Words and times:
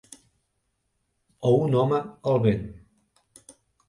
O 1.49 1.51
un 1.65 1.75
home 1.81 1.99
al 2.31 2.39
vent. 2.47 2.65